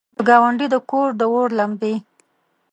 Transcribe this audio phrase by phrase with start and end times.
[0.17, 1.95] د ګاونډي د کور، داور لمبې!